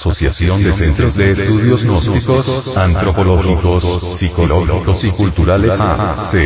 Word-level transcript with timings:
Asociación 0.00 0.62
de 0.62 0.72
Centros 0.72 1.14
de 1.14 1.24
Estudios 1.24 1.84
Gnósticos, 1.84 2.48
Antropológicos, 2.74 3.84
Psicológicos 4.18 5.04
y 5.04 5.10
Culturales 5.10 5.78
AC. 5.78 6.38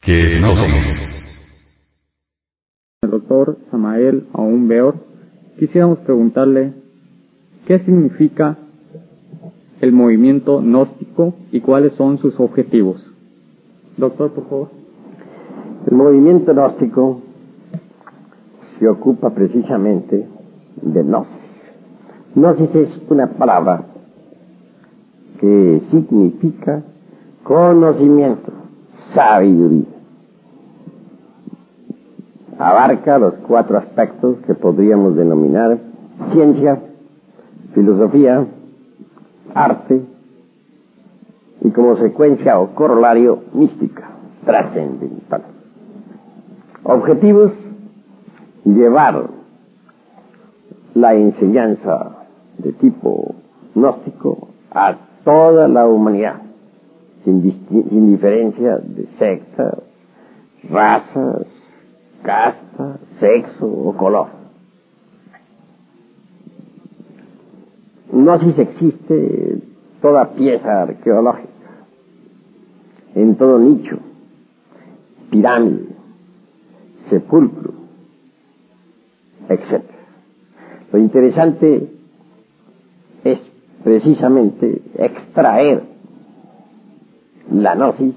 ¿Qué 0.00 0.22
es 0.22 0.40
Gnosis? 0.40 1.22
El 3.02 3.10
doctor 3.10 3.58
Samael 3.70 4.28
Aún 4.32 4.66
Beor, 4.66 4.94
quisiéramos 5.58 5.98
preguntarle 5.98 6.72
qué 7.66 7.80
significa 7.80 8.56
el 9.82 9.92
movimiento 9.92 10.62
gnóstico 10.62 11.34
y 11.52 11.60
cuáles 11.60 11.92
son 11.96 12.16
sus 12.16 12.40
objetivos. 12.40 13.04
Doctor, 13.98 14.32
por 14.32 14.48
favor. 14.48 14.70
El 15.86 15.98
movimiento 15.98 16.54
gnóstico 16.54 17.24
se 18.80 18.88
ocupa 18.88 19.30
precisamente 19.30 20.26
de 20.80 21.02
gnosis. 21.04 21.36
Gnosis 22.34 22.74
es 22.74 23.00
una 23.10 23.26
palabra 23.26 23.82
que 25.38 25.82
significa 25.90 26.82
conocimiento, 27.42 28.50
sabiduría. 29.12 29.84
Abarca 32.58 33.18
los 33.18 33.34
cuatro 33.46 33.78
aspectos 33.78 34.38
que 34.46 34.54
podríamos 34.54 35.14
denominar 35.14 35.78
ciencia, 36.32 36.78
filosofía, 37.74 38.46
arte 39.54 40.02
y 41.62 41.70
como 41.70 41.96
secuencia 41.96 42.58
o 42.58 42.74
corolario 42.74 43.40
mística, 43.52 44.08
trascendental. 44.44 45.42
Objetivos, 46.82 47.52
llevar 48.64 49.30
la 50.94 51.14
enseñanza 51.14 52.26
de 52.58 52.72
tipo 52.72 53.34
gnóstico 53.74 54.48
a 54.70 54.96
toda 55.24 55.68
la 55.68 55.86
humanidad, 55.86 56.42
sin, 57.24 57.42
sin 57.68 58.10
diferencia 58.10 58.78
de 58.78 59.06
sectas, 59.18 59.78
razas, 60.68 61.46
casta, 62.22 62.98
sexo 63.18 63.66
o 63.66 63.96
color. 63.96 64.28
Gnosis 68.12 68.58
existe 68.58 69.62
toda 70.02 70.30
pieza 70.30 70.82
arqueológica, 70.82 71.48
en 73.14 73.36
todo 73.36 73.58
nicho, 73.58 73.98
pirámide, 75.30 75.86
sepulcro, 77.08 77.69
etc. 79.50 79.82
Lo 80.92 80.98
interesante 80.98 81.90
es 83.24 83.38
precisamente 83.84 84.82
extraer 84.96 85.82
la 87.52 87.74
gnosis 87.74 88.16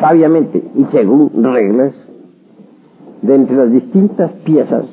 sabiamente 0.00 0.62
y 0.74 0.84
según 0.86 1.30
reglas 1.44 1.94
de 3.22 3.34
entre 3.34 3.56
las 3.56 3.70
distintas 3.70 4.32
piezas 4.44 4.86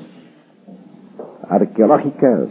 arqueológicas 1.49 2.49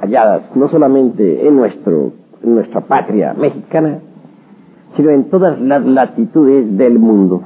halladas 0.00 0.56
no 0.56 0.68
solamente 0.68 1.46
en, 1.46 1.56
nuestro, 1.56 2.12
en 2.42 2.54
nuestra 2.54 2.80
patria 2.80 3.34
mexicana, 3.34 4.00
sino 4.96 5.10
en 5.10 5.28
todas 5.28 5.60
las 5.60 5.84
latitudes 5.84 6.76
del 6.76 6.98
mundo. 6.98 7.42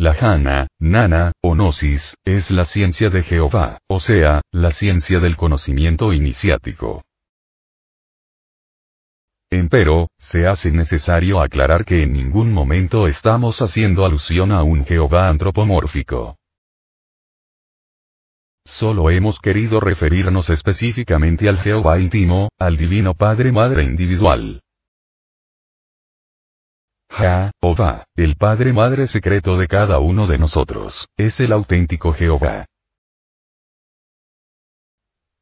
La 0.00 0.14
Jana, 0.14 0.66
Nana, 0.78 1.32
o 1.42 1.52
Gnosis, 1.52 2.16
es 2.24 2.50
la 2.50 2.64
ciencia 2.64 3.10
de 3.10 3.22
Jehová, 3.22 3.80
o 3.86 4.00
sea, 4.00 4.40
la 4.50 4.70
ciencia 4.70 5.20
del 5.20 5.36
conocimiento 5.36 6.14
iniciático. 6.14 7.02
Empero, 9.50 10.08
se 10.18 10.46
hace 10.46 10.72
necesario 10.72 11.42
aclarar 11.42 11.84
que 11.84 12.02
en 12.02 12.14
ningún 12.14 12.50
momento 12.50 13.06
estamos 13.06 13.60
haciendo 13.60 14.06
alusión 14.06 14.52
a 14.52 14.62
un 14.62 14.86
Jehová 14.86 15.28
antropomórfico. 15.28 16.38
Solo 18.64 19.10
hemos 19.10 19.38
querido 19.38 19.80
referirnos 19.80 20.48
específicamente 20.48 21.46
al 21.46 21.58
Jehová 21.58 22.00
íntimo, 22.00 22.48
al 22.58 22.78
Divino 22.78 23.12
Padre 23.12 23.52
Madre 23.52 23.82
individual. 23.82 24.62
Jehová, 27.10 28.04
el 28.16 28.36
Padre 28.36 28.72
Madre 28.72 29.06
secreto 29.06 29.56
de 29.56 29.66
cada 29.66 29.98
uno 29.98 30.26
de 30.26 30.38
nosotros, 30.38 31.08
es 31.16 31.40
el 31.40 31.52
auténtico 31.52 32.12
Jehová. 32.12 32.66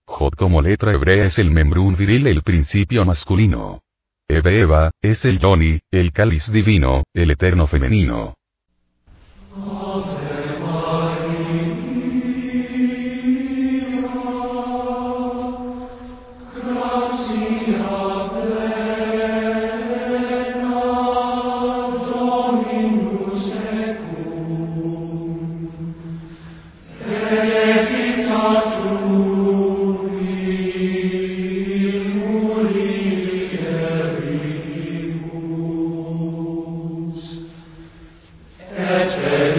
Jod 0.07 0.33
como 0.33 0.63
letra 0.63 0.93
hebrea 0.93 1.27
es 1.27 1.39
el 1.39 1.51
membrún 1.51 1.95
viril 1.95 2.27
el 2.27 2.43
principio 2.43 3.05
masculino. 3.05 3.83
Eve 4.27 4.61
Eva, 4.61 4.91
es 5.03 5.25
el 5.27 5.39
Yoni, 5.39 5.81
el 5.91 6.13
cáliz 6.13 6.51
divino, 6.51 7.05
el 7.15 7.31
eterno 7.31 7.67
femenino. 7.67 8.35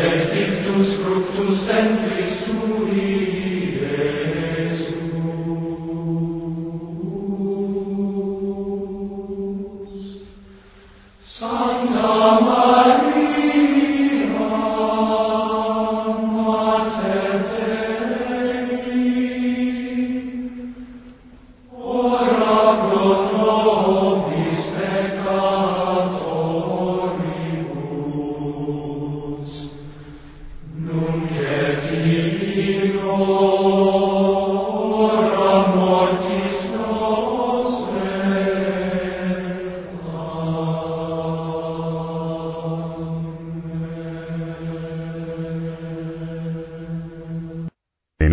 benedictus 0.10 0.96
fructus 1.04 1.66
ventris 1.70 2.44
tui 2.46 3.29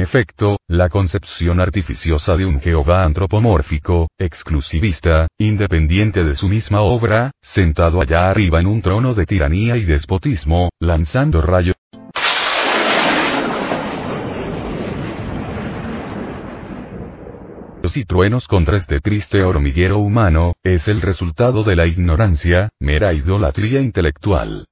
efecto, 0.01 0.59
la 0.69 0.89
concepción 0.89 1.61
artificiosa 1.61 2.37
de 2.37 2.47
un 2.47 2.61
Jehová 2.61 3.05
antropomórfico, 3.05 4.09
exclusivista, 4.19 5.29
independiente 5.39 6.25
de 6.25 6.35
su 6.35 6.49
misma 6.49 6.83
obra, 6.83 7.31
sentado 7.43 8.01
allá 8.01 8.31
arriba 8.31 8.61
en 8.61 8.67
un 8.67 8.83
trono 8.83 9.15
de 9.15 9.27
tiranía 9.27 9.77
y 9.77 9.85
despotismo, 9.85 10.71
lanzando 10.81 11.41
rayos 11.43 11.77
y 17.95 18.05
truenos 18.05 18.49
contra 18.49 18.77
este 18.77 19.01
triste 19.01 19.43
hormiguero 19.43 19.99
humano, 19.99 20.55
es 20.65 20.89
el 20.89 21.01
resultado 21.01 21.63
de 21.63 21.77
la 21.77 21.87
ignorancia, 21.87 22.71
mera 22.81 23.13
idolatría 23.13 23.81
intelectual. 23.81 24.67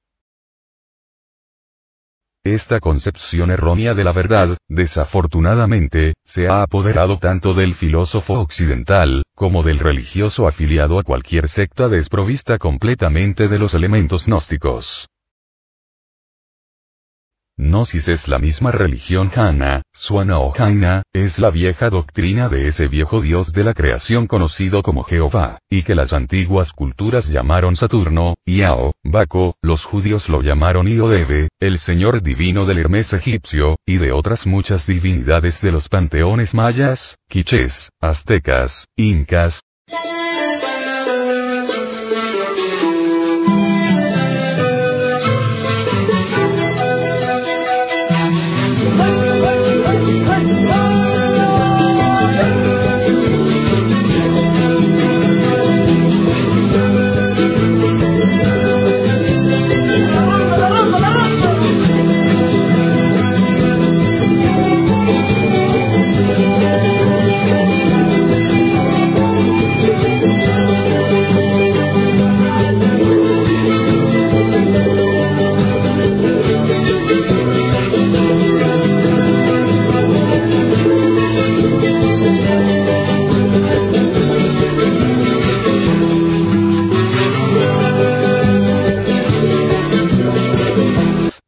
Esta 2.45 2.79
concepción 2.79 3.49
errónea 3.49 3.95
de 3.95 4.03
la 4.03 4.11
verdad, 4.11 4.55
desafortunadamente, 4.69 6.13
se 6.23 6.47
ha 6.47 6.61
apoderado 6.61 7.17
tanto 7.17 7.55
del 7.55 7.73
filósofo 7.73 8.33
occidental, 8.35 9.23
como 9.35 9.63
del 9.63 9.79
religioso 9.79 10.47
afiliado 10.47 10.99
a 10.99 11.03
cualquier 11.03 11.49
secta 11.49 11.87
desprovista 11.87 12.59
completamente 12.59 13.47
de 13.47 13.57
los 13.57 13.73
elementos 13.73 14.27
gnósticos. 14.27 15.07
Gnosis 17.57 18.09
es 18.09 18.27
la 18.27 18.37
misma 18.37 18.71
religión 18.71 19.31
Hana, 19.33 19.81
Suana 19.93 20.39
o 20.39 20.51
Jaina, 20.51 21.03
es 21.13 21.39
la 21.39 21.51
vieja 21.51 21.89
doctrina 21.89 22.49
de 22.49 22.67
ese 22.67 22.89
viejo 22.89 23.21
dios 23.21 23.53
de 23.53 23.63
la 23.63 23.73
creación 23.73 24.27
conocido 24.27 24.83
como 24.83 25.03
Jehová, 25.03 25.59
y 25.69 25.83
que 25.83 25.95
las 25.95 26.11
antiguas 26.11 26.73
culturas 26.73 27.29
llamaron 27.29 27.77
Saturno, 27.77 28.35
Iao, 28.45 28.91
Baco, 29.05 29.55
los 29.61 29.85
judíos 29.85 30.27
lo 30.27 30.41
llamaron 30.41 30.89
Iodebe, 30.89 31.47
el 31.61 31.77
señor 31.77 32.21
divino 32.21 32.65
del 32.65 32.79
Hermes 32.79 33.13
egipcio, 33.13 33.77
y 33.85 33.99
de 33.99 34.11
otras 34.11 34.45
muchas 34.45 34.85
divinidades 34.85 35.61
de 35.61 35.71
los 35.71 35.87
panteones 35.87 36.53
mayas, 36.53 37.15
quichés, 37.29 37.89
aztecas, 38.01 38.85
incas, 38.97 39.61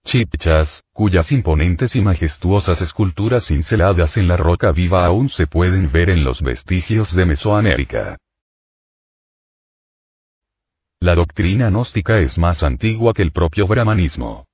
chipchas, 0.08 0.84
cuyas 0.94 1.34
imponentes 1.34 1.96
y 1.98 2.02
majestuosas 2.02 2.82
esculturas 2.82 3.48
cinceladas 3.48 4.16
en 4.18 4.30
la 4.30 4.38
roca 4.38 4.72
viva 4.72 5.06
aún 5.06 5.28
se 5.28 5.48
pueden 5.48 5.92
ver 5.92 6.10
en 6.10 6.24
los 6.24 6.42
vestigios 6.42 7.14
de 7.14 7.26
Mesoamérica. 7.26 8.18
La 11.02 11.14
doctrina 11.14 11.70
gnóstica 11.70 12.18
es 12.20 12.40
más 12.40 12.64
antigua 12.64 13.14
que 13.14 13.22
el 13.22 13.32
propio 13.32 13.68
brahmanismo. 13.68 14.47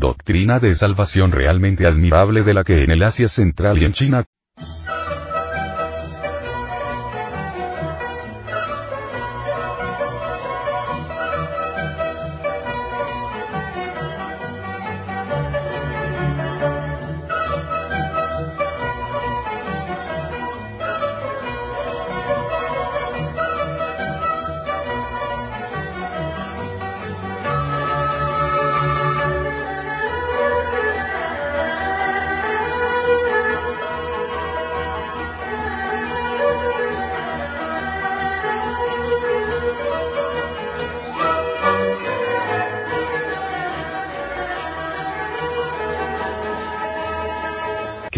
Doctrina 0.00 0.58
de 0.60 0.74
salvación 0.74 1.30
realmente 1.30 1.86
admirable 1.86 2.42
de 2.42 2.54
la 2.54 2.64
que 2.64 2.84
en 2.84 2.90
el 2.90 3.02
Asia 3.02 3.28
Central 3.28 3.76
y 3.82 3.84
en 3.84 3.92
China, 3.92 4.24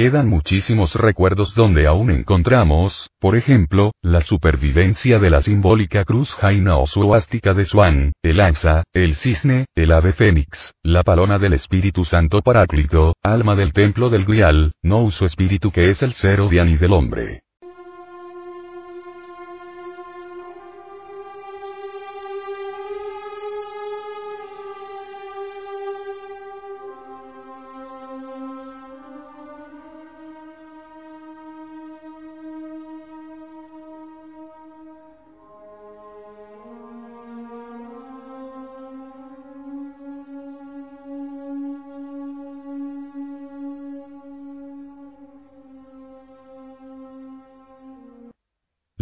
Quedan 0.03 0.29
muchísimos 0.29 0.97
recuerdos 0.97 1.55
donde 1.55 1.87
aún 1.87 2.11
encontramos, 2.11 3.09
por 3.21 3.37
ejemplo, 3.37 3.93
la 4.03 4.21
supervivencia 4.21 5.21
de 5.21 5.31
la 5.31 5.41
simbólica 5.41 6.05
cruz 6.05 6.33
jaina 6.33 6.77
o 6.77 6.89
suástica 6.89 7.55
de 7.55 7.65
Swan, 7.65 8.13
el 8.21 8.41
ansa, 8.41 8.83
el 8.93 9.15
cisne, 9.15 9.67
el 9.77 9.93
ave 9.93 10.13
fénix, 10.13 10.73
la 10.83 11.05
palona 11.05 11.39
del 11.39 11.53
Espíritu 11.53 12.03
Santo 12.03 12.43
Paráclito, 12.43 13.15
alma 13.23 13.55
del 13.55 13.73
templo 13.73 14.11
del 14.11 14.25
Grial, 14.25 14.73
no 14.83 15.05
uso 15.05 15.25
espíritu 15.25 15.71
que 15.71 15.89
es 15.89 16.03
el 16.03 16.15
ser 16.15 16.41
odiani 16.41 16.75
del 16.75 16.95
hombre. 16.95 17.43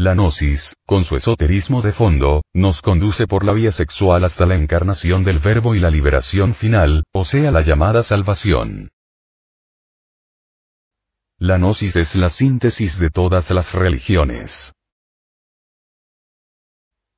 La 0.03 0.15
gnosis, 0.15 0.77
con 0.87 1.05
su 1.05 1.15
esoterismo 1.15 1.83
de 1.83 1.93
fondo, 1.93 2.43
nos 2.55 2.81
conduce 2.81 3.27
por 3.27 3.45
la 3.45 3.53
vía 3.53 3.71
sexual 3.71 4.25
hasta 4.25 4.47
la 4.47 4.55
encarnación 4.55 5.25
del 5.25 5.41
verbo 5.41 5.75
y 5.75 5.79
la 5.79 5.91
liberación 5.91 6.55
final, 6.55 7.05
o 7.13 7.23
sea 7.23 7.51
la 7.51 7.61
llamada 7.61 8.03
salvación. 8.03 8.89
La 11.37 11.59
gnosis 11.59 11.97
es 11.97 12.17
la 12.17 12.31
síntesis 12.31 12.99
de 12.99 13.11
todas 13.11 13.51
las 13.51 13.75
religiones. 13.75 14.73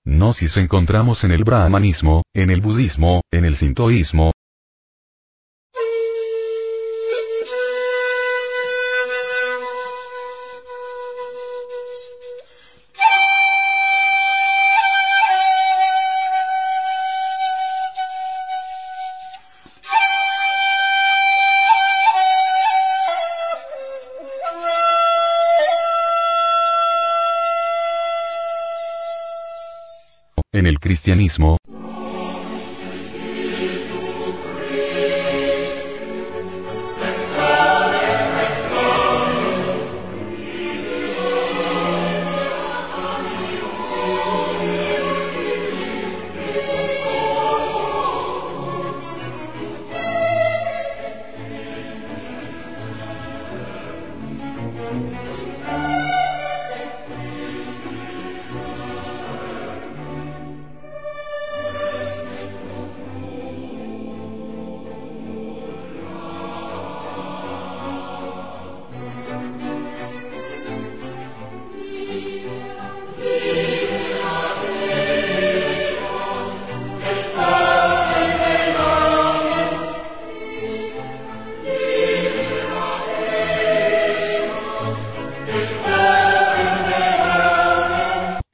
Gnosis 0.05 0.57
encontramos 0.57 1.23
en 1.23 1.31
el 1.31 1.45
brahmanismo, 1.45 2.25
en 2.35 2.51
el 2.51 2.61
budismo, 2.61 3.21
en 3.31 3.45
el 3.45 3.55
sintoísmo, 3.55 4.32
en 30.63 30.67
el 30.67 30.79
cristianismo, 30.79 31.57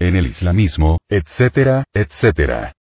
en 0.09 0.17
el 0.17 0.27
islamismo, 0.27 0.99
etcétera, 1.09 1.85
etcétera. 1.95 2.73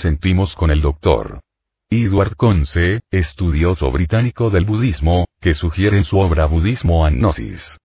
Disentimos 0.00 0.56
con 0.56 0.70
el 0.70 0.80
doctor. 0.80 1.40
Edward 1.90 2.34
Conce, 2.34 3.02
estudioso 3.10 3.92
británico 3.92 4.48
del 4.48 4.64
budismo, 4.64 5.26
que 5.42 5.52
sugiere 5.52 5.98
en 5.98 6.04
su 6.04 6.18
obra 6.18 6.46
Budismo 6.46 7.04
and 7.04 7.18
Gnosis. 7.18 7.76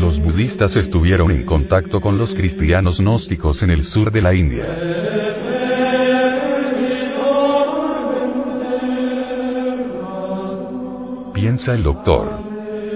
Los 0.00 0.18
budistas 0.18 0.76
estuvieron 0.76 1.30
en 1.30 1.44
contacto 1.44 2.00
con 2.00 2.16
los 2.16 2.34
cristianos 2.34 3.00
gnósticos 3.00 3.62
en 3.62 3.68
el 3.68 3.84
sur 3.84 4.10
de 4.10 4.22
la 4.22 4.32
India. 4.32 4.64
Piensa 11.34 11.74
el 11.74 11.82
doctor. 11.82 12.43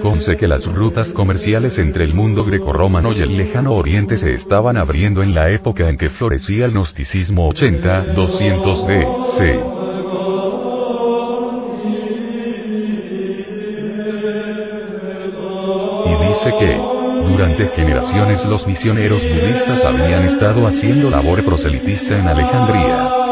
Conce 0.01 0.37
que 0.37 0.47
las 0.47 0.65
rutas 0.65 1.13
comerciales 1.13 1.77
entre 1.77 2.05
el 2.05 2.13
mundo 2.13 2.45
grecorromano 2.45 3.11
y 3.11 3.21
el 3.21 3.37
lejano 3.37 3.73
oriente 3.73 4.17
se 4.17 4.33
estaban 4.33 4.77
abriendo 4.77 5.21
en 5.23 5.33
la 5.35 5.49
época 5.49 5.89
en 5.89 5.97
que 5.97 6.09
florecía 6.09 6.65
el 6.65 6.71
gnosticismo 6.71 7.49
80-200 7.49 8.87
DC. 8.87 9.59
Y 16.05 16.27
dice 16.27 16.53
que, 16.59 16.99
durante 17.27 17.67
generaciones 17.69 18.45
los 18.45 18.65
misioneros 18.67 19.23
budistas 19.23 19.83
habían 19.83 20.23
estado 20.23 20.65
haciendo 20.65 21.09
labor 21.09 21.43
proselitista 21.43 22.17
en 22.17 22.27
Alejandría. 22.27 23.28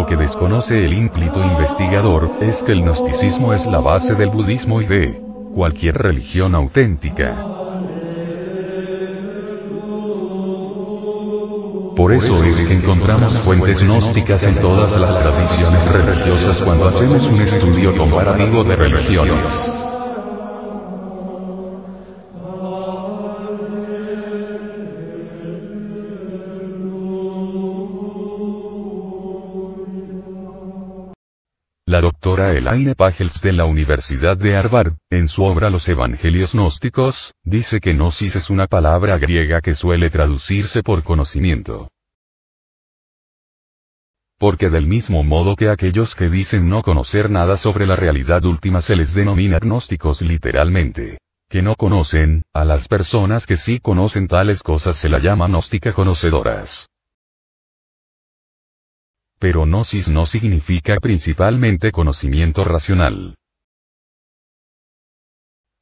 Lo 0.00 0.06
que 0.06 0.16
desconoce 0.16 0.82
el 0.82 0.94
ínclito 0.94 1.44
investigador, 1.44 2.38
es 2.40 2.64
que 2.64 2.72
el 2.72 2.80
gnosticismo 2.80 3.52
es 3.52 3.66
la 3.66 3.80
base 3.80 4.14
del 4.14 4.30
budismo 4.30 4.80
y 4.80 4.86
de 4.86 5.20
cualquier 5.54 5.94
religión 5.96 6.54
auténtica. 6.54 7.44
Por 11.94 12.14
eso 12.14 12.42
es 12.42 12.56
que 12.56 12.72
encontramos 12.72 13.38
fuentes 13.44 13.82
gnósticas 13.82 14.46
en 14.46 14.58
todas 14.58 14.98
las 14.98 15.22
tradiciones 15.22 15.86
religiosas 15.86 16.62
cuando 16.62 16.86
hacemos 16.86 17.26
un 17.26 17.42
estudio 17.42 17.94
comparativo 17.94 18.64
de 18.64 18.76
religiones. 18.76 19.89
La 31.90 32.00
doctora 32.00 32.52
Elaine 32.52 32.94
Pagels 32.94 33.40
de 33.40 33.52
la 33.52 33.64
Universidad 33.64 34.36
de 34.36 34.54
Harvard, 34.54 34.92
en 35.10 35.26
su 35.26 35.42
obra 35.42 35.70
Los 35.70 35.88
Evangelios 35.88 36.52
Gnósticos, 36.52 37.34
dice 37.42 37.80
que 37.80 37.94
gnosis 37.94 38.36
es 38.36 38.48
una 38.48 38.68
palabra 38.68 39.18
griega 39.18 39.60
que 39.60 39.74
suele 39.74 40.08
traducirse 40.08 40.84
por 40.84 41.02
conocimiento. 41.02 41.90
Porque 44.38 44.70
del 44.70 44.86
mismo 44.86 45.24
modo 45.24 45.56
que 45.56 45.68
aquellos 45.68 46.14
que 46.14 46.30
dicen 46.30 46.68
no 46.68 46.82
conocer 46.82 47.28
nada 47.28 47.56
sobre 47.56 47.88
la 47.88 47.96
realidad 47.96 48.44
última 48.44 48.80
se 48.80 48.94
les 48.94 49.12
denomina 49.12 49.58
gnósticos 49.58 50.22
literalmente. 50.22 51.18
Que 51.48 51.60
no 51.60 51.74
conocen, 51.74 52.42
a 52.54 52.64
las 52.64 52.86
personas 52.86 53.48
que 53.48 53.56
sí 53.56 53.80
conocen 53.80 54.28
tales 54.28 54.62
cosas 54.62 54.96
se 54.96 55.08
la 55.08 55.18
llama 55.18 55.48
gnóstica 55.48 55.92
conocedoras. 55.92 56.89
Pero 59.40 59.64
gnosis 59.64 60.06
no 60.06 60.26
significa 60.26 60.98
principalmente 61.00 61.90
conocimiento 61.92 62.62
racional. 62.62 63.36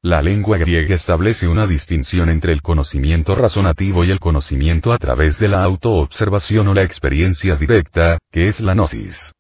La 0.01 0.23
lengua 0.23 0.59
griega 0.59 0.95
establece 0.95 1.49
una 1.49 1.67
distinción 1.67 2.29
entre 2.29 2.53
el 2.53 2.63
conocimiento 2.63 3.35
razonativo 3.35 4.05
y 4.05 4.13
el 4.13 4.21
conocimiento 4.21 4.93
a 4.93 4.99
través 4.99 5.41
de 5.41 5.49
la 5.49 5.65
autoobservación 5.65 6.69
o 6.69 6.75
la 6.75 6.85
experiencia 6.85 7.57
directa, 7.57 8.19
que 8.31 8.47
es 8.47 8.61
la 8.61 8.75
gnosis. 8.75 9.33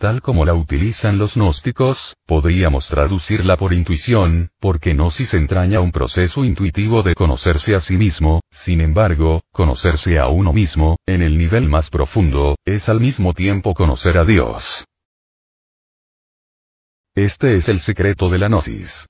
Tal 0.00 0.22
como 0.22 0.46
la 0.46 0.54
utilizan 0.54 1.18
los 1.18 1.34
gnósticos, 1.34 2.16
podríamos 2.26 2.88
traducirla 2.88 3.58
por 3.58 3.74
intuición, 3.74 4.48
porque 4.58 4.94
gnosis 4.94 5.34
entraña 5.34 5.82
un 5.82 5.92
proceso 5.92 6.42
intuitivo 6.42 7.02
de 7.02 7.14
conocerse 7.14 7.74
a 7.74 7.80
sí 7.80 7.98
mismo, 7.98 8.40
sin 8.50 8.80
embargo, 8.80 9.42
conocerse 9.52 10.18
a 10.18 10.28
uno 10.28 10.54
mismo, 10.54 10.96
en 11.06 11.20
el 11.20 11.36
nivel 11.36 11.68
más 11.68 11.90
profundo, 11.90 12.56
es 12.64 12.88
al 12.88 12.98
mismo 12.98 13.34
tiempo 13.34 13.74
conocer 13.74 14.16
a 14.16 14.24
Dios. 14.24 14.86
Este 17.14 17.56
es 17.56 17.68
el 17.68 17.78
secreto 17.78 18.30
de 18.30 18.38
la 18.38 18.48
gnosis. 18.48 19.09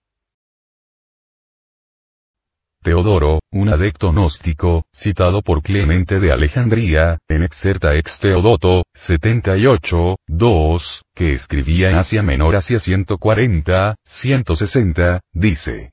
Teodoro, 2.83 3.41
un 3.53 3.69
adecto 3.69 4.11
gnóstico, 4.11 4.85
citado 4.91 5.43
por 5.43 5.61
Clemente 5.61 6.19
de 6.19 6.33
Alejandría, 6.33 7.19
en 7.29 7.43
Exerta 7.43 7.95
ex 7.95 8.21
Teodoto, 8.21 8.85
78, 8.95 10.17
2, 10.27 11.03
que 11.15 11.33
escribía 11.33 11.91
en 11.91 11.97
Asia 11.97 12.23
Menor 12.23 12.57
hacia 12.57 12.81
140, 12.81 13.97
160, 14.03 15.21
dice. 15.35 15.91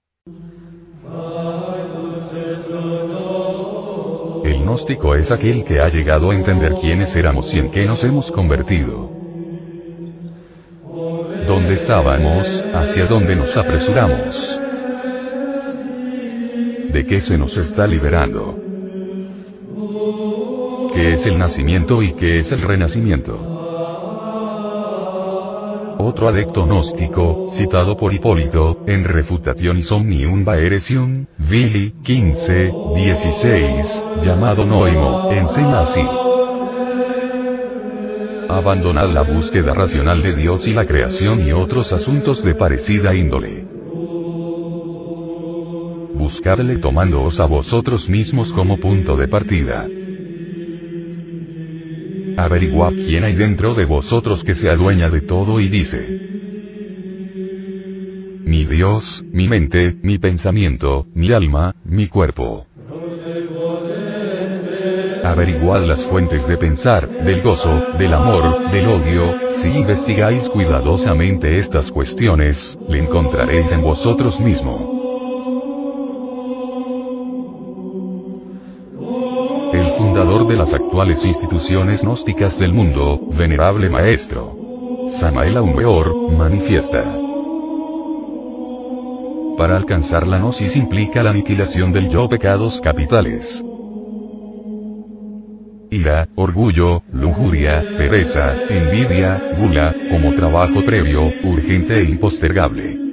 El 4.46 4.64
gnóstico 4.64 5.14
es 5.14 5.30
aquel 5.32 5.66
que 5.66 5.82
ha 5.82 5.90
llegado 5.90 6.32
a 6.32 6.36
entender 6.36 6.74
quiénes 6.80 7.14
éramos 7.18 7.54
y 7.54 7.60
en 7.60 7.70
qué 7.70 7.86
nos 7.86 8.02
hemos 8.06 8.32
convertido. 8.32 9.12
¿Dónde 11.46 11.74
estábamos? 11.74 12.64
¿Hacia 12.74 13.08
dónde 13.08 13.36
nos 13.36 13.58
apresuramos? 13.58 14.67
¿De 16.92 17.06
qué 17.06 17.20
se 17.20 17.38
nos 17.38 17.58
está 17.58 17.86
liberando? 17.86 18.56
¿Qué 20.94 21.14
es 21.14 21.26
el 21.26 21.38
nacimiento 21.38 22.02
y 22.02 22.14
qué 22.14 22.40
es 22.40 22.52
el 22.52 22.62
renacimiento? 22.62 23.58
Otro 26.00 26.30
adepto 26.30 26.66
gnóstico, 26.66 27.48
citado 27.50 27.98
por 27.98 28.14
Hipólito, 28.14 28.84
en 28.88 29.04
Refutación 29.04 29.82
Somnium 29.82 30.46
Vaeresium, 30.46 31.26
Vili, 31.38 31.94
15, 32.04 32.72
16, 32.96 34.06
llamado 34.22 34.66
Noimo, 34.66 35.32
enseña 35.32 35.82
así. 35.82 36.02
Abandonad 38.50 39.10
la 39.10 39.24
búsqueda 39.24 39.74
racional 39.74 40.24
de 40.24 40.36
Dios 40.36 40.68
y 40.68 40.74
la 40.74 40.86
creación 40.86 41.42
y 41.42 41.52
otros 41.52 41.92
asuntos 41.92 42.44
de 42.44 42.56
parecida 42.56 43.14
índole. 43.14 43.77
Tomándoos 46.82 47.40
a 47.40 47.46
vosotros 47.46 48.08
mismos 48.08 48.54
como 48.54 48.80
punto 48.80 49.18
de 49.18 49.28
partida. 49.28 49.88
Averiguad 52.38 52.94
quién 52.94 53.24
hay 53.24 53.36
dentro 53.36 53.74
de 53.74 53.86
vosotros 53.86 54.44
que 54.44 54.54
se 54.54 54.70
adueña 54.70 55.10
de 55.10 55.22
todo 55.22 55.60
y 55.60 55.68
dice, 55.68 56.06
mi 58.46 58.64
Dios, 58.66 59.26
mi 59.30 59.50
mente, 59.50 59.98
mi 60.02 60.20
pensamiento, 60.20 61.06
mi 61.14 61.32
alma, 61.32 61.76
mi 61.84 62.08
cuerpo. 62.08 62.66
Averiguad 65.24 65.86
las 65.86 66.06
fuentes 66.06 66.48
de 66.48 66.58
pensar, 66.58 67.26
del 67.26 67.42
gozo, 67.42 67.84
del 67.98 68.14
amor, 68.14 68.72
del 68.72 68.88
odio, 68.88 69.50
si 69.50 69.70
investigáis 69.70 70.50
cuidadosamente 70.50 71.58
estas 71.58 71.92
cuestiones, 71.92 72.80
le 72.88 73.00
encontraréis 73.00 73.72
en 73.74 73.82
vosotros 73.82 74.40
mismo. 74.40 74.97
Fundador 80.18 80.48
de 80.48 80.56
las 80.56 80.74
actuales 80.74 81.24
instituciones 81.24 82.04
gnósticas 82.04 82.58
del 82.58 82.74
mundo, 82.74 83.20
venerable 83.38 83.88
maestro. 83.88 85.06
Samael 85.06 85.60
Weor, 85.60 86.32
manifiesta. 86.32 87.04
Para 89.60 89.78
alcanzar 89.78 90.26
la 90.26 90.40
gnosis 90.40 90.76
implica 90.76 91.22
la 91.22 91.30
aniquilación 91.30 91.92
del 91.92 92.10
yo 92.10 92.28
pecados 92.28 92.82
capitales. 92.82 93.64
Ira, 95.92 96.28
orgullo, 96.36 97.04
lujuria, 97.14 97.84
pereza, 97.96 98.56
envidia, 98.70 99.40
gula, 99.56 99.94
como 100.10 100.34
trabajo 100.34 100.84
previo, 100.84 101.32
urgente 101.44 101.96
e 101.96 102.10
impostergable. 102.10 103.07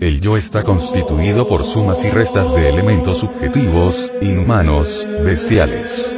El 0.00 0.18
yo 0.22 0.38
está 0.38 0.62
constituido 0.62 1.46
por 1.46 1.62
sumas 1.62 2.02
y 2.06 2.10
restas 2.10 2.54
de 2.54 2.70
elementos 2.70 3.18
subjetivos, 3.18 4.02
inhumanos, 4.22 4.90
bestiales. 5.22 6.10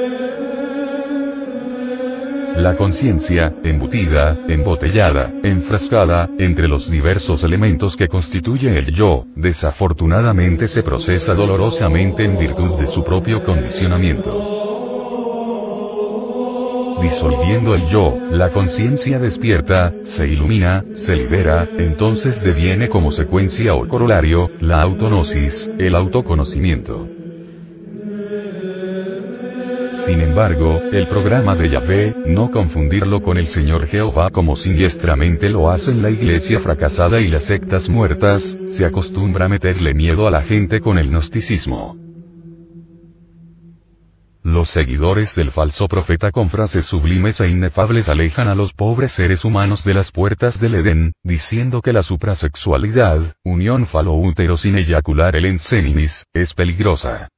La 2.54 2.76
conciencia, 2.76 3.52
embutida, 3.64 4.38
embotellada, 4.46 5.32
enfrascada, 5.42 6.30
entre 6.38 6.68
los 6.68 6.92
diversos 6.92 7.42
elementos 7.42 7.96
que 7.96 8.06
constituye 8.06 8.78
el 8.78 8.94
yo, 8.94 9.26
desafortunadamente 9.34 10.68
se 10.68 10.84
procesa 10.84 11.34
dolorosamente 11.34 12.22
en 12.22 12.38
virtud 12.38 12.78
de 12.78 12.86
su 12.86 13.02
propio 13.02 13.42
condicionamiento 13.42 14.61
disolviendo 17.02 17.74
el 17.74 17.88
yo, 17.88 18.16
la 18.30 18.52
conciencia 18.52 19.18
despierta, 19.18 19.92
se 20.02 20.28
ilumina, 20.28 20.84
se 20.94 21.16
libera, 21.16 21.68
entonces 21.78 22.42
deviene 22.42 22.88
como 22.88 23.10
secuencia 23.10 23.74
o 23.74 23.86
corolario, 23.86 24.50
la 24.60 24.80
autonosis, 24.80 25.68
el 25.78 25.94
autoconocimiento. 25.94 27.08
Sin 30.06 30.20
embargo, 30.20 30.80
el 30.90 31.06
programa 31.06 31.54
de 31.54 31.68
Yahvé, 31.68 32.16
no 32.26 32.50
confundirlo 32.50 33.20
con 33.22 33.36
el 33.36 33.46
Señor 33.46 33.86
Jehová 33.86 34.30
como 34.30 34.56
siniestramente 34.56 35.48
lo 35.48 35.70
hacen 35.70 36.02
la 36.02 36.10
iglesia 36.10 36.60
fracasada 36.60 37.20
y 37.20 37.28
las 37.28 37.44
sectas 37.44 37.88
muertas, 37.88 38.58
se 38.66 38.84
acostumbra 38.84 39.44
a 39.44 39.48
meterle 39.48 39.94
miedo 39.94 40.26
a 40.26 40.30
la 40.30 40.42
gente 40.42 40.80
con 40.80 40.98
el 40.98 41.10
gnosticismo. 41.10 42.01
Los 44.44 44.70
seguidores 44.70 45.36
del 45.36 45.52
falso 45.52 45.86
profeta 45.86 46.32
con 46.32 46.50
frases 46.50 46.86
sublimes 46.86 47.40
e 47.40 47.48
inefables 47.48 48.08
alejan 48.08 48.48
a 48.48 48.56
los 48.56 48.72
pobres 48.72 49.12
seres 49.12 49.44
humanos 49.44 49.84
de 49.84 49.94
las 49.94 50.10
puertas 50.10 50.58
del 50.58 50.74
Edén, 50.74 51.12
diciendo 51.22 51.80
que 51.80 51.92
la 51.92 52.02
suprasexualidad, 52.02 53.36
unión 53.44 53.86
falo-útero 53.86 54.56
sin 54.56 54.78
eyacular 54.78 55.36
el 55.36 55.44
enseninis, 55.44 56.24
es 56.32 56.54
peligrosa. 56.54 57.28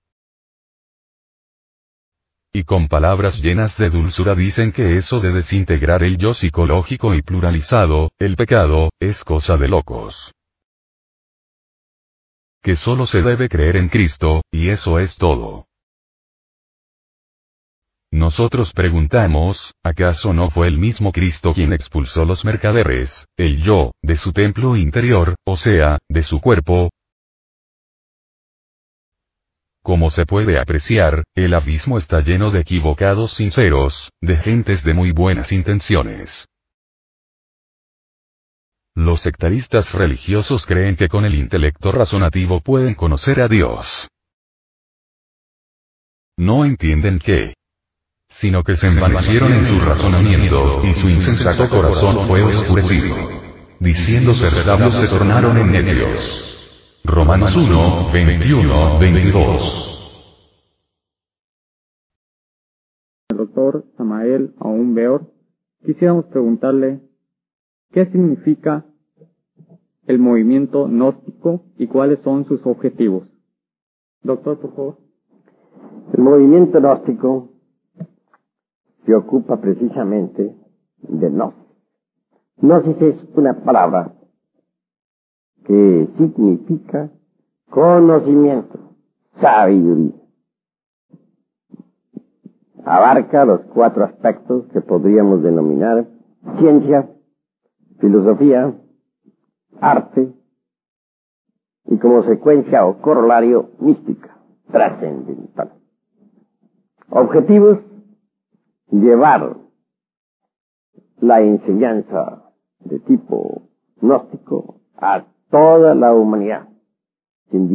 Y 2.55 2.65
con 2.65 2.89
palabras 2.89 3.43
llenas 3.43 3.77
de 3.77 3.91
dulzura 3.91 4.35
dicen 4.35 4.73
que 4.73 4.97
eso 4.97 5.21
de 5.21 5.33
desintegrar 5.33 6.05
el 6.05 6.17
yo 6.17 6.33
psicológico 6.33 7.15
y 7.15 7.21
pluralizado, 7.21 8.13
el 8.19 8.37
pecado, 8.37 8.89
es 8.99 9.25
cosa 9.25 9.59
de 9.59 9.69
locos. 9.69 10.33
Que 12.63 12.77
solo 12.77 13.05
se 13.05 13.21
debe 13.21 13.51
creer 13.51 13.77
en 13.77 13.91
Cristo, 13.91 14.41
y 14.51 14.71
eso 14.71 14.99
es 14.99 15.17
todo. 15.17 15.67
Nosotros 18.15 18.73
preguntamos, 18.73 19.75
¿acaso 19.83 20.33
no 20.33 20.49
fue 20.49 20.69
el 20.69 20.79
mismo 20.79 21.11
Cristo 21.11 21.53
quien 21.53 21.73
expulsó 21.73 22.25
los 22.25 22.45
mercaderes, 22.45 23.27
el 23.37 23.61
yo, 23.61 23.91
de 24.03 24.15
su 24.15 24.33
templo 24.33 24.77
interior, 24.77 25.35
o 25.45 25.57
sea, 25.57 25.99
de 26.09 26.23
su 26.23 26.41
cuerpo? 26.41 26.91
Como 29.83 30.11
se 30.11 30.27
puede 30.27 30.61
apreciar, 30.61 31.25
el 31.35 31.55
abismo 31.55 31.99
está 31.99 32.21
lleno 32.21 32.53
de 32.53 32.61
equivocados 32.61 33.33
sinceros, 33.33 34.13
de 34.23 34.37
gentes 34.37 34.85
de 34.85 34.95
muy 34.95 35.11
buenas 35.11 35.51
intenciones. 35.51 36.47
Los 38.95 39.23
sectaristas 39.23 39.93
religiosos 39.93 40.67
creen 40.67 40.95
que 40.95 41.09
con 41.09 41.25
el 41.25 41.35
intelecto 41.35 41.91
razonativo 41.91 42.61
pueden 42.61 42.95
conocer 42.95 43.41
a 43.41 43.49
Dios. 43.49 44.09
No 46.37 46.65
entienden 46.65 47.19
que, 47.19 47.55
sino 48.35 48.65
que 48.65 48.75
se 48.75 48.89
envanecieron 48.89 49.53
en 49.53 49.63
su 49.63 49.75
razonamiento, 49.77 50.83
y 50.83 50.93
su 50.93 51.09
insensato 51.09 51.69
corazón 51.69 52.27
fue 52.27 52.43
oscurecido. 52.43 53.15
Diciendo 53.79 54.33
ser 54.33 54.51
sabios 54.51 55.01
se 55.01 55.07
tornaron 55.07 55.57
en 55.57 55.71
necios. 55.71 57.01
Romanos 57.05 57.57
1, 57.57 58.11
21, 58.13 58.99
22. 58.99 60.27
El 63.31 63.37
doctor 63.37 63.85
Samael 63.97 64.53
Aún 64.59 64.95
Beor, 64.95 65.31
quisiéramos 65.87 66.25
preguntarle, 66.27 67.03
¿qué 67.93 68.07
significa 68.07 68.85
el 70.09 70.19
movimiento 70.19 70.89
gnóstico 70.89 71.67
y 71.79 71.87
cuáles 71.87 72.19
son 72.25 72.47
sus 72.47 72.61
objetivos? 72.67 73.29
Doctor, 74.25 74.59
por 74.59 74.75
favor. 74.75 74.99
El 76.13 76.23
movimiento 76.25 76.81
gnóstico 76.81 77.54
se 79.05 79.15
ocupa 79.15 79.61
precisamente 79.61 80.57
de 81.03 81.31
gnosis. 81.31 81.65
Gnosis 82.59 83.03
es 83.03 83.25
una 83.37 83.55
palabra 83.63 84.15
que 85.65 86.09
significa 86.17 87.11
conocimiento, 87.71 88.79
sabiduría. 89.41 90.15
Abarca 92.85 93.45
los 93.45 93.63
cuatro 93.65 94.05
aspectos 94.05 94.67
que 94.73 94.81
podríamos 94.81 95.43
denominar 95.43 96.07
ciencia, 96.59 97.09
filosofía, 97.99 98.75
arte 99.81 100.33
y 101.87 101.99
como 101.99 102.23
secuencia 102.23 102.85
o 102.85 103.01
corolario 103.01 103.71
mística, 103.81 104.37
trascendental. 104.71 105.73
Objetivos 107.11 107.79
llevar 108.91 109.57
la 111.21 111.41
enseñanza 111.41 112.53
de 112.81 112.99
tipo 113.01 113.69
gnóstico 114.01 114.81
a 114.97 115.25
toda 115.51 115.95
la 115.95 116.13
humanidad, 116.13 116.69
sin, 117.51 117.69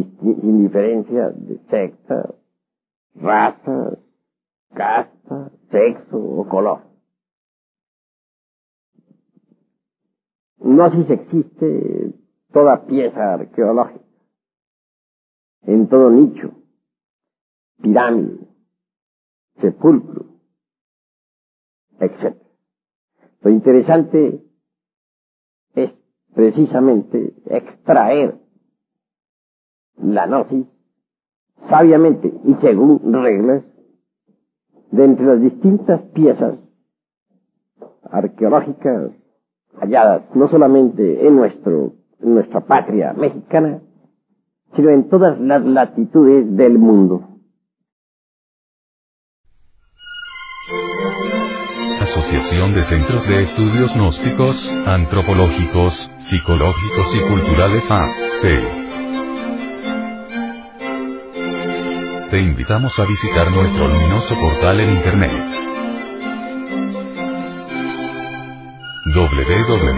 diferencia 0.61 1.29
de 1.29 1.57
sectas, 1.69 2.33
razas, 3.15 3.97
casta, 4.73 5.51
sexo 5.71 6.17
o 6.17 6.47
color. 6.47 6.81
Gnosis 10.57 11.09
existe 11.09 12.13
toda 12.51 12.85
pieza 12.85 13.33
arqueológica, 13.33 14.05
en 15.63 15.87
todo 15.87 16.09
nicho, 16.09 16.51
pirámide, 17.81 18.47
sepulcro, 19.61 20.28
etc. 21.99 22.35
Lo 23.41 23.51
interesante 23.51 24.41
es 25.75 25.91
precisamente 26.33 27.33
extraer 27.45 28.39
la 29.97 30.27
gnosis 30.27 30.65
sabiamente 31.67 32.33
y 32.45 32.53
según 32.55 33.13
reglas 33.13 33.63
de 34.91 35.05
entre 35.05 35.25
las 35.25 35.41
distintas 35.41 36.01
piezas 36.13 36.57
arqueológicas 38.03 39.12
halladas 39.79 40.23
no 40.35 40.47
solamente 40.47 41.27
en, 41.27 41.35
nuestro, 41.35 41.93
en 42.19 42.33
nuestra 42.33 42.62
patria 42.62 43.13
mexicana, 43.13 43.81
sino 44.75 44.89
en 44.89 45.09
todas 45.09 45.39
las 45.39 45.63
latitudes 45.65 46.55
del 46.55 46.77
mundo. 46.79 47.38
Asociación 52.29 52.75
de 52.75 52.83
Centros 52.83 53.23
de 53.23 53.39
Estudios 53.39 53.95
Gnósticos, 53.95 54.63
Antropológicos, 54.85 56.11
Psicológicos 56.19 57.15
y 57.15 57.21
Culturales 57.21 57.89
AC. 57.89 58.43
Te 62.29 62.37
invitamos 62.37 62.93
a 62.99 63.05
visitar 63.07 63.49
nuestro 63.51 63.87
luminoso 63.87 64.35
portal 64.35 64.79
en 64.79 64.91
Internet. 64.91 65.31
www.acegat.org 69.15 69.89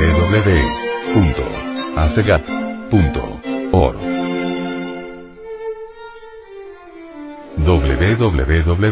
www.ac 7.58 8.91